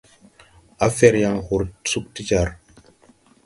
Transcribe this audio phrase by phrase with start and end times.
[0.85, 2.49] Á fɛr yaŋ hor sug ti jar.